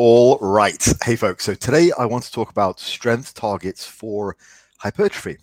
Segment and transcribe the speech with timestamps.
[0.00, 0.80] All right.
[1.02, 1.42] Hey, folks.
[1.42, 4.36] So today I want to talk about strength targets for
[4.78, 5.38] hypertrophy.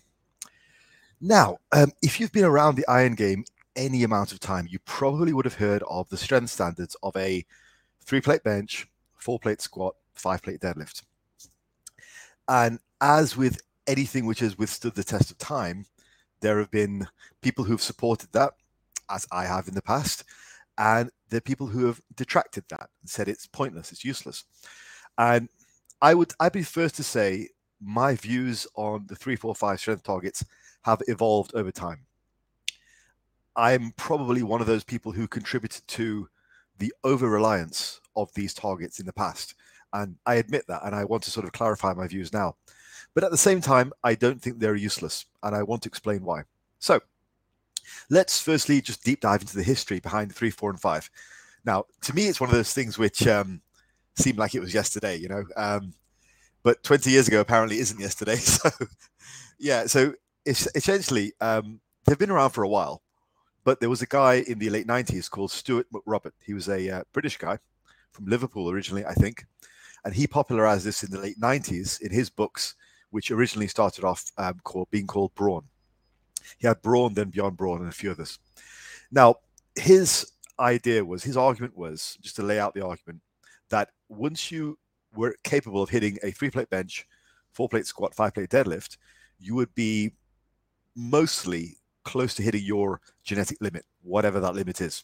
[1.19, 3.43] Now, um, if you've been around the iron game
[3.75, 7.45] any amount of time, you probably would have heard of the strength standards of a
[8.05, 8.87] three plate bench,
[9.17, 11.03] four plate squat, five plate deadlift.
[12.47, 15.85] And as with anything which has withstood the test of time,
[16.39, 17.05] there have been
[17.41, 18.53] people who've supported that,
[19.09, 20.23] as I have in the past,
[20.77, 24.45] and there are people who have detracted that and said it's pointless, it's useless.
[25.17, 25.49] And
[26.01, 27.49] I would I'd be first to say
[27.81, 30.45] my views on the three, four, five strength targets
[30.83, 32.05] have evolved over time.
[33.55, 36.27] I'm probably one of those people who contributed to
[36.77, 39.55] the over reliance of these targets in the past.
[39.93, 42.57] And I admit that, and I want to sort of clarify my views now.
[43.13, 46.23] But at the same time, I don't think they're useless, and I want to explain
[46.23, 46.43] why.
[46.79, 46.99] So,
[48.09, 51.09] Let's firstly just deep dive into the history behind three, four, and five.
[51.65, 53.61] Now, to me, it's one of those things which um,
[54.15, 55.43] seemed like it was yesterday, you know.
[55.55, 55.93] Um,
[56.63, 58.37] but 20 years ago apparently isn't yesterday.
[58.45, 58.69] So,
[59.57, 59.85] yeah.
[59.85, 60.13] So
[60.45, 63.01] essentially um, they've been around for a while,
[63.63, 66.33] but there was a guy in the late 90s called Stuart McRobert.
[66.45, 67.57] He was a uh, British guy
[68.11, 69.45] from Liverpool originally, I think,
[70.03, 72.75] and he popularized this in the late 90s in his books,
[73.11, 75.63] which originally started off um, called being called Brawn.
[76.57, 78.39] He had Brawn, then Beyond Brawn, and a few others.
[79.11, 79.35] Now,
[79.75, 83.21] his idea was, his argument was, just to lay out the argument,
[83.69, 84.77] that once you
[85.15, 87.07] were capable of hitting a three plate bench,
[87.51, 88.97] four plate squat, five plate deadlift,
[89.39, 90.13] you would be
[90.95, 95.03] mostly close to hitting your genetic limit, whatever that limit is.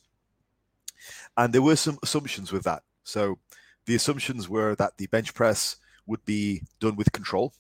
[1.38, 2.84] And there were some assumptions with that.
[3.04, 3.40] So
[3.86, 7.54] the assumptions were that the bench press would be done with control.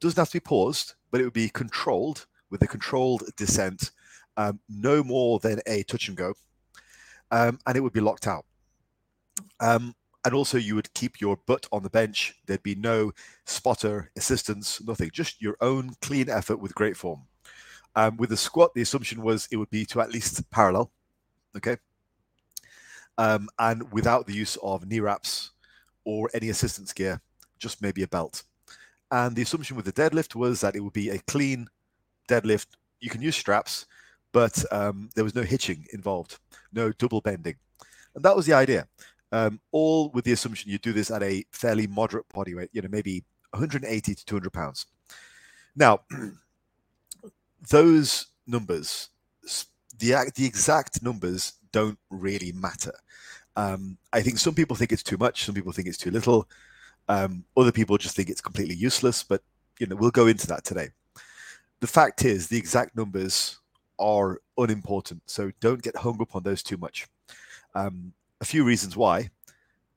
[0.00, 3.90] Doesn't have to be paused, but it would be controlled with a controlled descent,
[4.36, 6.34] um, no more than a touch and go,
[7.32, 8.44] um, and it would be locked out.
[9.58, 12.34] Um, and also, you would keep your butt on the bench.
[12.46, 13.10] There'd be no
[13.44, 17.22] spotter, assistance, nothing, just your own clean effort with great form.
[17.96, 20.92] Um, with the squat, the assumption was it would be to at least parallel,
[21.56, 21.78] okay,
[23.18, 25.50] um, and without the use of knee wraps
[26.04, 27.20] or any assistance gear,
[27.58, 28.44] just maybe a belt.
[29.10, 31.68] And the assumption with the deadlift was that it would be a clean
[32.28, 32.66] deadlift,
[33.00, 33.86] you can use straps,
[34.32, 36.38] but um, there was no hitching involved,
[36.72, 37.56] no double bending.
[38.14, 38.86] And that was the idea.
[39.30, 42.82] Um, all with the assumption you do this at a fairly moderate body weight, you
[42.82, 44.86] know, maybe 180 to 200 pounds.
[45.74, 46.00] Now,
[47.70, 49.08] those numbers,
[49.98, 52.92] the, the exact numbers don't really matter.
[53.56, 56.48] Um, I think some people think it's too much, some people think it's too little.
[57.08, 59.42] Um, other people just think it's completely useless, but
[59.78, 60.90] you know, we'll go into that today
[61.82, 63.58] the fact is, the exact numbers
[63.98, 65.20] are unimportant.
[65.26, 67.08] So don't get hung up on those too much.
[67.74, 69.30] Um, a few reasons why.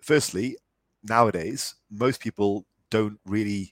[0.02, 0.58] Firstly,
[1.04, 3.72] nowadays, most people don't really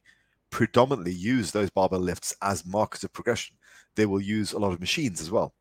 [0.51, 3.55] predominantly use those barbell lifts as markers of progression.
[3.95, 5.55] They will use a lot of machines as well.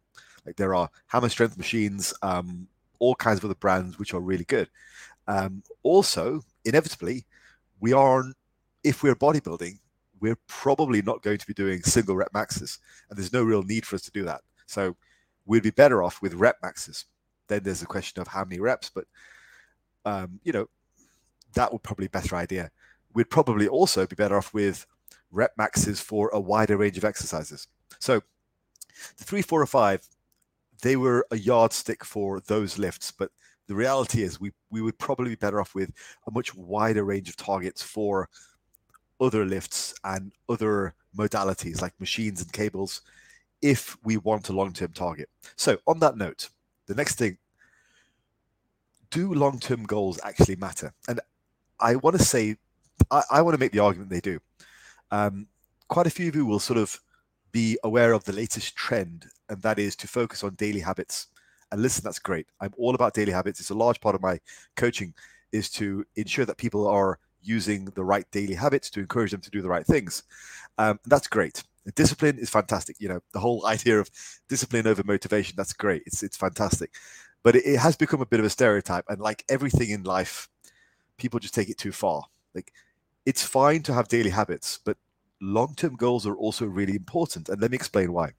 [0.45, 4.45] Like there are hammer strength machines, um, all kinds of other brands which are really
[4.45, 4.69] good.
[5.27, 7.25] Um, also, inevitably,
[7.81, 8.27] we are,
[8.85, 9.79] if we're bodybuilding,
[10.23, 12.79] we're probably not going to be doing single rep maxes,
[13.11, 14.41] and there's no real need for us to do that.
[14.67, 14.97] So
[15.45, 17.07] we'd be better off with rep maxes.
[17.49, 19.05] Then there's a question of how many reps, but
[20.05, 20.67] um, you know
[21.55, 22.71] that would probably be a better idea.
[23.13, 24.87] We'd probably also be better off with
[25.33, 27.67] rep maxes for a wider range of exercises.
[27.99, 28.23] So
[29.19, 30.07] the three, four, or five,
[30.83, 33.31] they were a yardstick for those lifts, but
[33.67, 35.91] the reality is we we would probably be better off with
[36.29, 38.29] a much wider range of targets for
[39.21, 43.03] other lifts and other modalities like machines and cables
[43.61, 45.29] if we want a long term target.
[45.57, 46.49] So, on that note,
[46.87, 47.39] the next thing
[49.13, 50.93] do long term goals actually matter?
[51.07, 51.21] And
[51.79, 52.57] I want to say,
[53.11, 54.41] I, I, want to make the argument they do.
[55.11, 55.47] Um,
[55.89, 56.99] quite a few of you will sort of
[57.53, 61.29] be aware of the latest trend, and that is to focus on daily habits.
[61.71, 62.47] And listen, that's great.
[62.61, 63.61] I'm all about daily habits.
[63.61, 64.41] It's a large part of my
[64.77, 65.15] coaching
[65.53, 69.51] is to ensure that people are using the right daily habits to encourage them to
[69.51, 70.23] do the right things.
[70.79, 71.63] Um, that's great.
[71.95, 72.97] Discipline is fantastic.
[73.01, 74.11] You know, the whole idea of
[74.49, 76.03] discipline over motivation, that's great.
[76.07, 76.95] It's, it's fantastic.
[77.43, 79.05] But it, it has become a bit of a stereotype.
[79.09, 80.49] And like everything in life,
[81.19, 82.25] people just take it too far.
[82.55, 82.73] Like
[83.27, 84.97] it's fine to have daily habits, but
[85.41, 87.49] long term goals are also really important.
[87.49, 88.33] And let me explain why.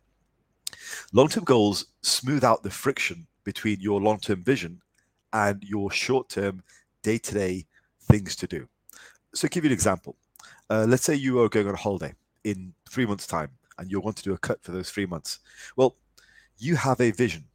[1.12, 4.82] Long term goals smooth out the friction between your long term vision
[5.34, 6.64] and your short term,
[7.02, 7.66] day to day
[8.08, 8.68] things to do
[9.34, 10.16] so give you an example.
[10.70, 12.14] Uh, let's say you are going on a holiday
[12.44, 15.40] in three months' time and you want to do a cut for those three months.
[15.76, 15.96] Well,
[16.58, 17.46] you have a vision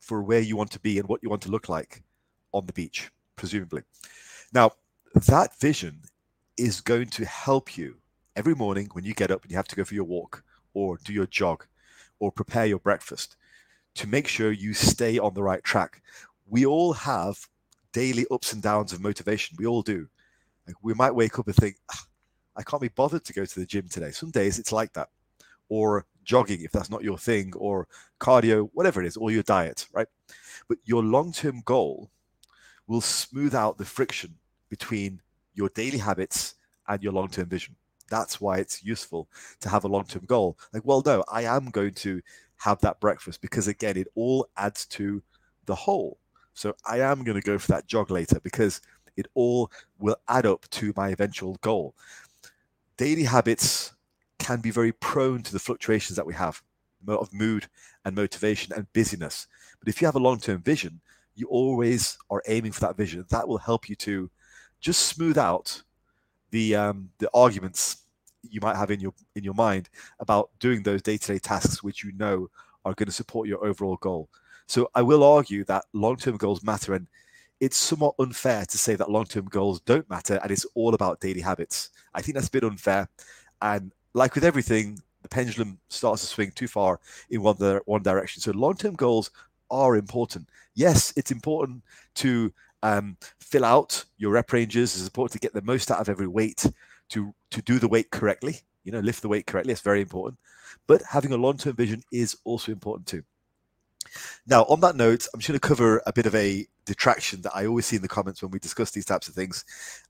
[0.00, 2.02] for where you want to be and what you want to look like
[2.52, 3.82] on the beach, presumably.
[4.52, 4.72] Now,
[5.14, 6.02] that vision
[6.56, 7.96] is going to help you
[8.36, 10.44] every morning when you get up and you have to go for your walk
[10.74, 11.64] or do your jog
[12.18, 13.36] or prepare your breakfast
[13.94, 16.02] to make sure you stay on the right track.
[16.46, 17.38] We all have
[17.92, 19.56] daily ups and downs of motivation.
[19.58, 20.08] We all do.
[20.66, 22.04] Like we might wake up and think, ah,
[22.56, 24.10] I can't be bothered to go to the gym today.
[24.10, 25.08] Some days it's like that.
[25.68, 27.86] Or jogging if that's not your thing, or
[28.20, 30.06] cardio, whatever it is, or your diet, right?
[30.68, 32.10] But your long term goal
[32.86, 34.34] will smooth out the friction
[34.68, 35.20] between
[35.54, 36.54] your daily habits
[36.88, 37.76] and your long term vision.
[38.10, 39.28] That's why it's useful
[39.60, 40.58] to have a long term goal.
[40.72, 42.20] Like, well, no, I am going to
[42.56, 45.22] have that breakfast because, again, it all adds to
[45.66, 46.18] the whole.
[46.52, 48.80] So I am going to go for that jog later because
[49.16, 51.94] it all will add up to my eventual goal.
[52.96, 53.92] Daily habits
[54.38, 56.62] can be very prone to the fluctuations that we have
[57.08, 57.66] of mood
[58.04, 59.46] and motivation and busyness.
[59.78, 61.00] But if you have a long term vision,
[61.34, 63.24] you always are aiming for that vision.
[63.30, 64.30] That will help you to
[64.80, 65.82] just smooth out
[66.50, 67.98] the um, the arguments
[68.42, 69.88] you might have in your in your mind
[70.20, 72.48] about doing those day to day tasks which you know
[72.84, 74.28] are going to support your overall goal.
[74.66, 77.06] So I will argue that long term goals matter, and
[77.60, 81.20] it's somewhat unfair to say that long term goals don't matter and it's all about
[81.20, 81.90] daily habits.
[82.14, 83.08] I think that's a bit unfair,
[83.62, 87.56] and like with everything, the pendulum starts to swing too far in one
[87.86, 88.40] one direction.
[88.42, 89.30] So long term goals
[89.70, 90.48] are important.
[90.74, 91.82] Yes, it's important
[92.16, 92.52] to
[92.82, 94.94] um, fill out your rep ranges.
[94.94, 96.66] It's important to get the most out of every weight,
[97.10, 98.60] to to do the weight correctly.
[98.84, 99.72] You know, lift the weight correctly.
[99.72, 100.38] It's very important.
[100.86, 103.24] But having a long term vision is also important too.
[104.46, 107.54] Now, on that note, I'm just going to cover a bit of a detraction that
[107.54, 109.64] I always see in the comments when we discuss these types of things,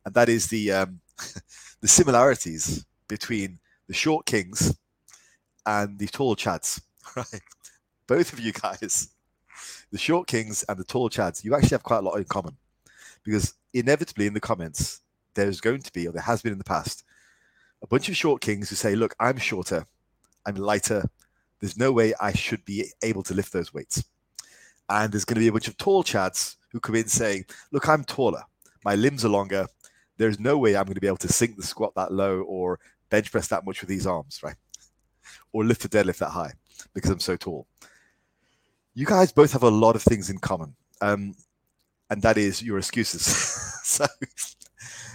[0.04, 1.00] and that is the um,
[1.80, 3.58] the similarities between
[3.88, 4.76] the short kings
[5.66, 6.80] and the tall chads.
[7.14, 7.42] Right,
[8.08, 9.10] both of you guys,
[9.92, 12.56] the short kings and the tall chads, you actually have quite a lot in common,
[13.22, 15.00] because inevitably in the comments
[15.34, 17.04] there's going to be, or there has been in the past,
[17.82, 19.86] a bunch of short kings who say, "Look, I'm shorter,
[20.46, 21.04] I'm lighter,
[21.64, 24.04] there's no way I should be able to lift those weights.
[24.90, 27.88] And there's going to be a bunch of tall chads who come in saying, Look,
[27.88, 28.42] I'm taller.
[28.84, 29.66] My limbs are longer.
[30.18, 32.80] There's no way I'm going to be able to sink the squat that low or
[33.08, 34.56] bench press that much with these arms, right?
[35.54, 36.52] Or lift a deadlift that high
[36.92, 37.66] because I'm so tall.
[38.92, 40.76] You guys both have a lot of things in common.
[41.00, 41.34] Um,
[42.10, 43.24] and that is your excuses.
[43.84, 44.04] so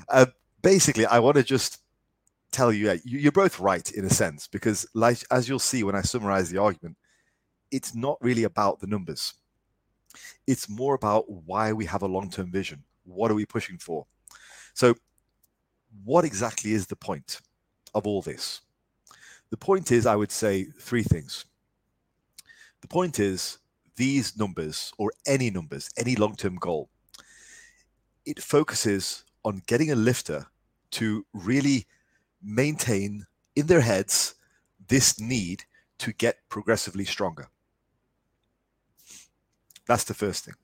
[0.10, 0.26] uh,
[0.64, 1.78] basically, I want to just
[2.52, 6.02] tell you, you're both right in a sense, because like as you'll see when I
[6.02, 6.98] summarize the argument,
[7.72, 9.34] it's not really about the numbers.
[10.48, 12.84] It's more about why we have a long-term vision.
[13.04, 14.06] What are we pushing for?
[14.74, 14.96] So,
[16.04, 17.42] what exactly is the point
[17.94, 18.62] of all this?
[19.50, 21.46] The point is, I would say three things.
[22.82, 23.58] The point is,
[23.96, 26.90] these numbers, or any numbers, any long term goal,
[28.26, 30.46] it focuses on getting a lifter
[30.92, 31.86] to really
[32.42, 33.26] maintain
[33.56, 34.36] in their heads
[34.88, 35.64] this need
[36.00, 37.48] to get progressively stronger.
[39.88, 40.56] That's the first thing.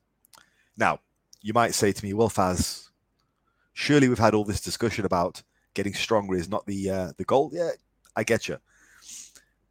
[0.78, 1.00] Now,
[1.42, 2.90] you might say to me, well, Faz,
[3.74, 5.42] surely we've had all this discussion about
[5.74, 7.52] getting stronger is not the uh, the goal.
[7.54, 7.72] Yeah,
[8.16, 8.58] I get you.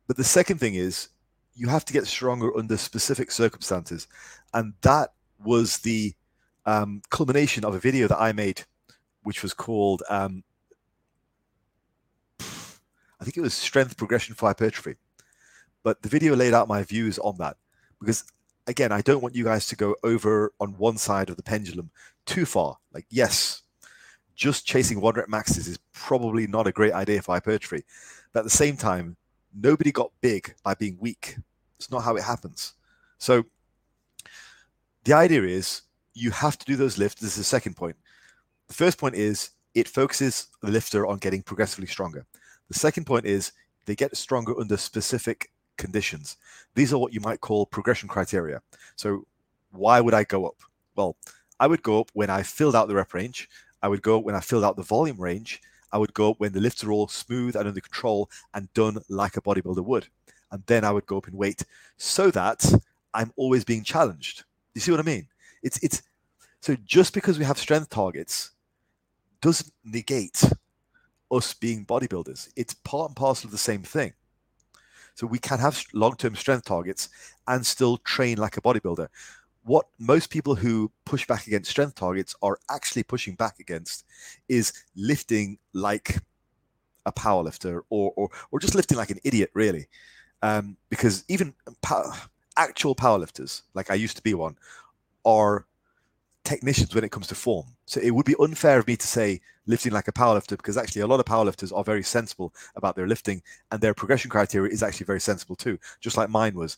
[0.06, 1.08] But the second thing is
[1.54, 4.06] you have to get stronger under specific circumstances,
[4.52, 5.12] and that
[5.42, 6.14] was the
[6.66, 8.62] um, culmination of a video that I made,
[9.22, 10.44] which was called um,
[13.24, 14.96] I think it was strength progression for hypertrophy.
[15.82, 17.56] But the video laid out my views on that
[17.98, 18.22] because
[18.66, 21.90] again, I don't want you guys to go over on one side of the pendulum
[22.26, 22.76] too far.
[22.92, 23.62] Like, yes,
[24.34, 27.86] just chasing one rep maxes is probably not a great idea for hypertrophy.
[28.34, 29.16] But at the same time,
[29.58, 31.38] nobody got big by being weak.
[31.78, 32.74] It's not how it happens.
[33.16, 33.44] So
[35.04, 35.80] the idea is
[36.12, 37.22] you have to do those lifts.
[37.22, 37.96] This is the second point.
[38.68, 42.26] The first point is it focuses the lifter on getting progressively stronger.
[42.68, 43.52] The second point is
[43.86, 46.36] they get stronger under specific conditions.
[46.74, 48.62] These are what you might call progression criteria.
[48.96, 49.26] So,
[49.72, 50.56] why would I go up?
[50.96, 51.16] Well,
[51.58, 53.48] I would go up when I filled out the rep range.
[53.82, 55.60] I would go up when I filled out the volume range.
[55.92, 58.98] I would go up when the lifts are all smooth and under control and done
[59.08, 60.08] like a bodybuilder would.
[60.50, 61.64] And then I would go up in weight
[61.96, 62.64] so that
[63.12, 64.44] I'm always being challenged.
[64.74, 65.28] You see what I mean?
[65.62, 66.02] It's it's
[66.60, 68.50] so just because we have strength targets
[69.40, 70.42] doesn't negate
[71.30, 72.48] us being bodybuilders.
[72.56, 74.12] It's part and parcel of the same thing.
[75.14, 77.08] So we can have long-term strength targets
[77.46, 79.08] and still train like a bodybuilder.
[79.62, 84.04] What most people who push back against strength targets are actually pushing back against
[84.48, 86.18] is lifting like
[87.06, 89.86] a powerlifter or, or, or just lifting like an idiot, really.
[90.42, 92.12] Um, because even power,
[92.56, 94.56] actual powerlifters, like I used to be one,
[95.24, 95.66] are
[96.44, 97.66] technicians when it comes to form.
[97.86, 101.02] So it would be unfair of me to say lifting like a powerlifter because actually
[101.02, 104.82] a lot of powerlifters are very sensible about their lifting and their progression criteria is
[104.82, 106.76] actually very sensible too, just like mine was.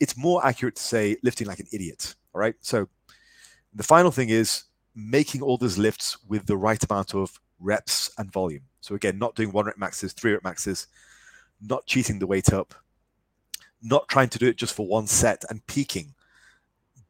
[0.00, 2.14] It's more accurate to say lifting like an idiot.
[2.34, 2.54] All right.
[2.60, 2.88] So
[3.74, 8.32] the final thing is making all those lifts with the right amount of reps and
[8.32, 8.62] volume.
[8.80, 10.88] So again, not doing one rep maxes, three rep maxes,
[11.60, 12.74] not cheating the weight up,
[13.82, 16.14] not trying to do it just for one set and peaking,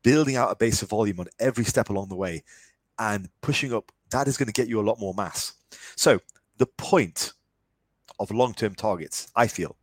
[0.07, 2.45] building out a base of volume on every step along the way
[2.97, 5.55] and pushing up, that is going to get you a lot more mass.
[5.97, 6.21] So
[6.59, 7.33] the point
[8.21, 9.75] of long-term targets, I feel,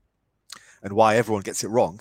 [0.82, 2.00] and why everyone gets it wrong,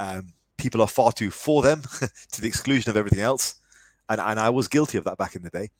[0.00, 1.82] um, people are far too for them
[2.32, 3.54] to the exclusion of everything else.
[4.08, 5.70] And, and I was guilty of that back in the day.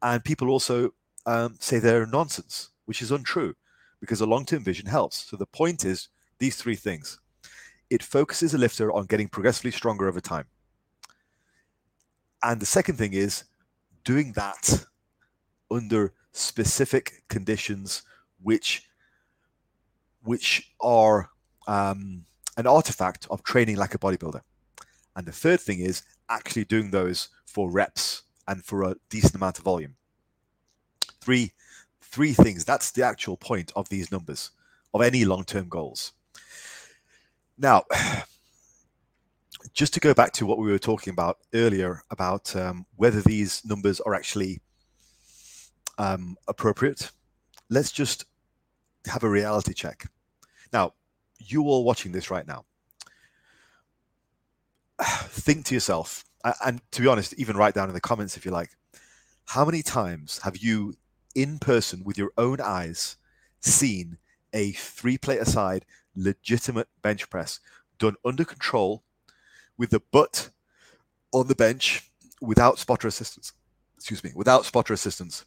[0.00, 0.94] And people also
[1.26, 3.56] um, say they're nonsense, which is untrue
[3.98, 5.28] because a long term vision helps.
[5.28, 7.18] So the point is these three things
[7.90, 10.44] it focuses a lifter on getting progressively stronger over time.
[12.42, 13.44] And the second thing is
[14.04, 14.86] doing that
[15.70, 18.02] under specific conditions
[18.42, 18.84] which
[20.22, 21.30] which are
[21.66, 22.24] um,
[22.56, 24.40] an artifact of training like a bodybuilder.
[25.16, 29.58] And the third thing is actually doing those for reps and for a decent amount
[29.58, 29.96] of volume.
[31.20, 31.52] Three
[32.02, 32.64] three things.
[32.64, 34.50] That's the actual point of these numbers,
[34.94, 36.12] of any long term goals.
[37.56, 37.84] Now,
[39.78, 43.62] just to go back to what we were talking about earlier about um, whether these
[43.64, 44.60] numbers are actually
[45.98, 47.12] um, appropriate,
[47.70, 48.24] let's just
[49.06, 50.10] have a reality check.
[50.72, 50.94] Now,
[51.38, 52.64] you all watching this right now,
[55.04, 56.24] think to yourself,
[56.66, 58.70] and to be honest, even write down in the comments if you like,
[59.44, 60.94] how many times have you
[61.36, 63.16] in person with your own eyes
[63.60, 64.18] seen
[64.52, 65.84] a three plate aside
[66.16, 67.60] legitimate bench press
[68.00, 69.04] done under control
[69.78, 70.50] with the butt
[71.32, 73.52] on the bench without spotter assistance.
[73.96, 75.44] Excuse me, without spotter assistance.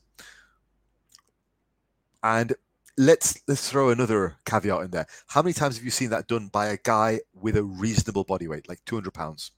[2.23, 2.53] And
[2.97, 5.07] let's let's throw another caveat in there.
[5.27, 8.47] How many times have you seen that done by a guy with a reasonable body
[8.47, 9.51] weight, like 200 pounds,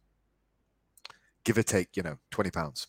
[1.44, 2.88] give or take, you know, 20 pounds?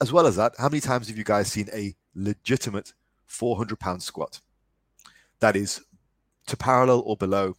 [0.00, 2.92] as well as that, how many times have you guys seen a legitimate
[3.26, 4.40] 400 pound squat?
[5.40, 5.82] That is
[6.46, 7.56] to parallel or below,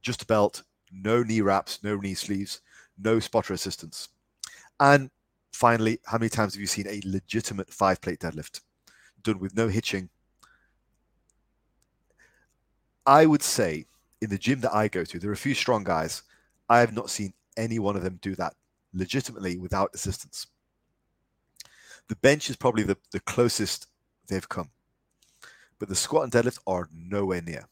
[0.00, 0.62] just belt,
[0.92, 2.60] no knee wraps, no knee sleeves,
[2.98, 4.08] no spotter assistance.
[4.80, 5.10] And
[5.52, 8.60] finally, how many times have you seen a legitimate five plate deadlift
[9.22, 10.08] done with no hitching?
[13.06, 13.86] I would say
[14.20, 16.22] in the gym that I go to, there are a few strong guys.
[16.68, 18.54] I have not seen any one of them do that
[18.92, 20.46] legitimately without assistance.
[22.08, 23.88] The bench is probably the, the closest
[24.28, 24.70] they've come.
[25.78, 27.66] But the squat and deadlift are nowhere near.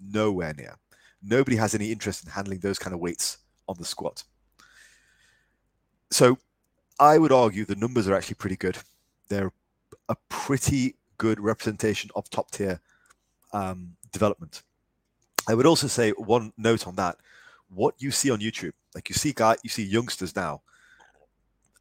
[0.00, 0.76] Nowhere near.
[1.22, 4.24] Nobody has any interest in handling those kind of weights on the squat.
[6.10, 6.38] So
[6.98, 8.78] I would argue the numbers are actually pretty good.
[9.28, 9.52] They're
[10.08, 12.80] a pretty good representation of top tier
[13.52, 14.62] um, development.
[15.48, 17.16] I would also say one note on that:
[17.68, 20.62] what you see on YouTube, like you see guy, you see youngsters now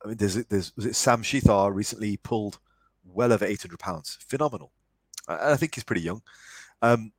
[0.03, 2.59] I mean, there's there's was it Sam Shethar recently pulled
[3.03, 4.71] well over 800 pounds, phenomenal.
[5.27, 6.21] I, I think he's pretty young.
[6.81, 7.11] Um,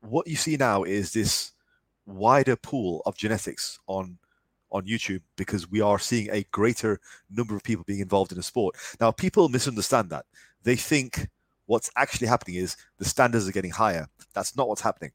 [0.00, 1.52] what you see now is this
[2.06, 4.18] wider pool of genetics on
[4.72, 8.42] on YouTube because we are seeing a greater number of people being involved in a
[8.42, 8.76] sport.
[9.00, 10.26] Now, people misunderstand that.
[10.62, 11.28] They think
[11.66, 14.06] what's actually happening is the standards are getting higher.
[14.32, 15.12] That's not what's happening.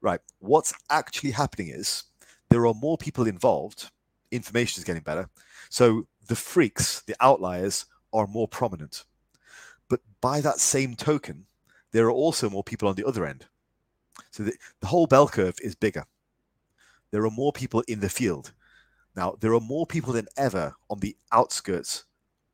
[0.00, 0.20] Right.
[0.38, 2.04] What's actually happening is
[2.48, 3.90] there are more people involved,
[4.30, 5.28] information is getting better,
[5.68, 9.04] so the freaks, the outliers, are more prominent.
[9.88, 11.46] But by that same token,
[11.92, 13.46] there are also more people on the other end.
[14.30, 16.04] So the, the whole bell curve is bigger.
[17.10, 18.52] There are more people in the field.
[19.16, 22.04] Now, there are more people than ever on the outskirts,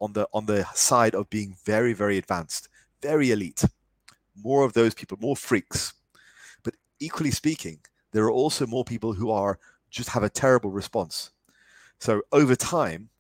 [0.00, 2.69] on the on the side of being very, very advanced,
[3.02, 3.64] very elite.
[4.37, 5.95] More of those people, more freaks.
[6.62, 7.81] But equally speaking,
[8.12, 9.59] there are also more people who are
[9.90, 11.31] just have a terrible response
[12.00, 13.11] so over time,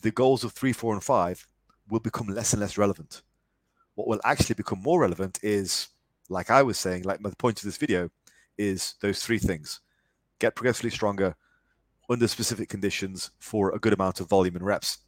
[0.00, 1.46] the goals of three, four, and five
[1.88, 3.22] will become less and less relevant.
[3.94, 5.88] What will actually become more relevant is,
[6.28, 8.10] like I was saying, like the point of this video,
[8.56, 9.80] is those three things:
[10.38, 11.36] get progressively stronger
[12.10, 14.98] under specific conditions for a good amount of volume and reps.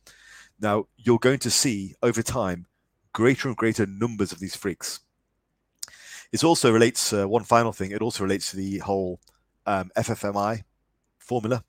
[0.61, 2.67] Now you're going to see over time
[3.13, 5.01] greater and greater numbers of these freaks.
[6.33, 7.91] It also relates uh, one final thing.
[7.91, 9.21] It also relates to the whole
[9.67, 10.63] um, FFMI
[11.19, 11.65] formula.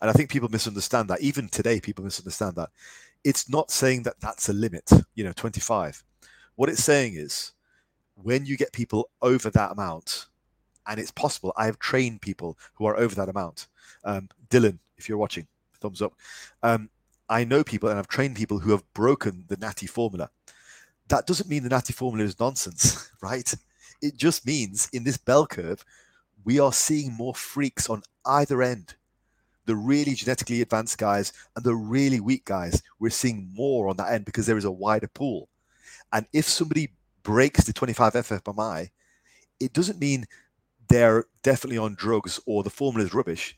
[0.00, 1.20] And I think people misunderstand that.
[1.20, 2.70] Even today, people misunderstand that.
[3.24, 6.02] It's not saying that that's a limit, you know, 25.
[6.54, 7.52] What it's saying is
[8.22, 10.26] when you get people over that amount,
[10.86, 13.66] and it's possible, I have trained people who are over that amount.
[14.04, 15.46] Um, Dylan, if you're watching,
[15.80, 16.14] thumbs up.
[16.62, 16.90] Um,
[17.28, 20.30] I know people and I've trained people who have broken the Natty formula.
[21.08, 23.52] That doesn't mean the Natty formula is nonsense, right?
[24.00, 25.84] It just means in this bell curve,
[26.44, 28.94] we are seeing more freaks on either end.
[29.64, 34.12] The really genetically advanced guys and the really weak guys, we're seeing more on that
[34.12, 35.48] end because there is a wider pool.
[36.12, 36.90] And if somebody
[37.26, 38.88] breaks the 25 FFMI,
[39.58, 40.26] it doesn't mean
[40.88, 43.56] they're definitely on drugs or the formula is rubbish.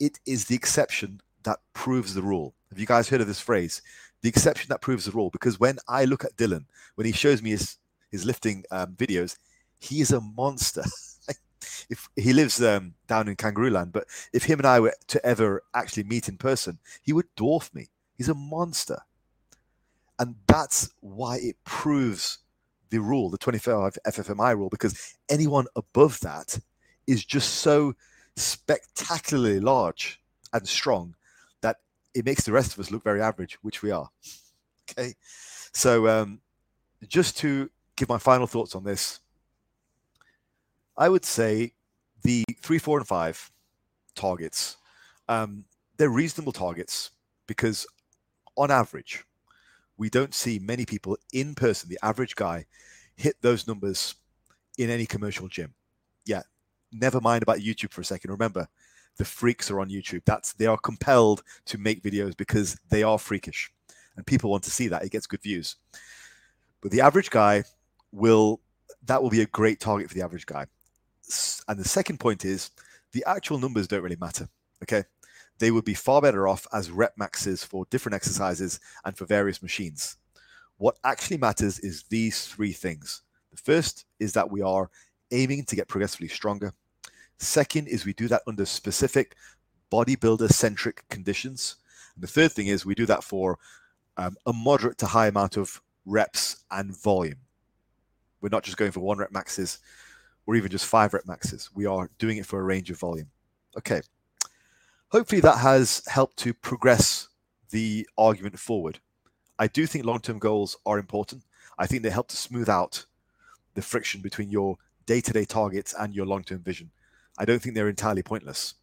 [0.00, 2.56] It is the exception that proves the rule.
[2.70, 3.82] Have you guys heard of this phrase?
[4.22, 5.30] The exception that proves the rule.
[5.30, 6.64] Because when I look at Dylan,
[6.96, 7.76] when he shows me his
[8.10, 9.36] his lifting um, videos,
[9.78, 10.82] he is a monster.
[11.88, 15.24] if he lives um, down in Kangaroo Land, but if him and I were to
[15.24, 17.90] ever actually meet in person, he would dwarf me.
[18.16, 19.02] He's a monster,
[20.18, 22.38] and that's why it proves
[22.94, 26.58] the rule, the 25 FFMI rule, because anyone above that
[27.06, 27.94] is just so
[28.36, 30.20] spectacularly large
[30.52, 31.14] and strong
[31.60, 31.78] that
[32.14, 34.08] it makes the rest of us look very average, which we are.
[34.90, 35.14] Okay,
[35.72, 36.40] so um,
[37.08, 39.20] just to give my final thoughts on this,
[40.96, 41.72] I would say
[42.22, 43.50] the three, four, and five
[44.14, 44.76] targets,
[45.28, 45.64] um,
[45.96, 47.10] they're reasonable targets
[47.48, 47.86] because
[48.56, 49.24] on average,
[49.96, 52.66] we don't see many people in person, the average guy,
[53.16, 54.14] hit those numbers
[54.78, 55.74] in any commercial gym.
[56.26, 56.42] Yeah,
[56.92, 58.30] never mind about YouTube for a second.
[58.30, 58.68] Remember,
[59.16, 60.22] the freaks are on YouTube.
[60.24, 63.70] That's they are compelled to make videos because they are freakish,
[64.16, 65.04] and people want to see that.
[65.04, 65.76] It gets good views.
[66.80, 67.64] But the average guy
[68.12, 68.60] will
[69.06, 70.66] that will be a great target for the average guy.
[71.68, 72.70] And the second point is
[73.12, 74.48] the actual numbers don't really matter.
[74.82, 75.04] Okay,
[75.58, 79.62] they would be far better off as rep maxes for different exercises and for various
[79.62, 80.16] machines.
[80.78, 83.22] What actually matters is these three things.
[83.52, 84.90] The first is that we are
[85.30, 86.72] aiming to get progressively stronger.
[87.38, 89.36] Second is we do that under specific
[89.92, 91.76] bodybuilder centric conditions.
[92.14, 93.58] And the third thing is we do that for
[94.16, 97.38] um, a moderate to high amount of reps and volume.
[98.40, 99.78] We're not just going for one rep maxes
[100.46, 101.70] or even just five rep maxes.
[101.74, 103.30] We are doing it for a range of volume.
[103.76, 104.02] Okay.
[105.10, 107.28] Hopefully that has helped to progress
[107.70, 108.98] the argument forward.
[109.58, 111.44] I do think long term goals are important.
[111.78, 113.06] I think they help to smooth out
[113.74, 116.90] the friction between your day to day targets and your long term vision.
[117.38, 118.74] I don't think they're entirely pointless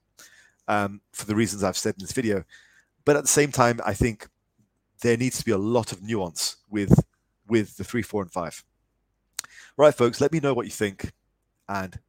[0.67, 2.43] um, for the reasons I've said in this video.
[3.05, 4.27] But at the same time, I think
[5.01, 7.03] there needs to be a lot of nuance with
[7.47, 8.63] with the three, four, and five.
[9.75, 11.11] Right, folks, let me know what you think,
[11.67, 11.99] and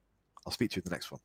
[0.46, 1.22] I'll speak to you in the next one.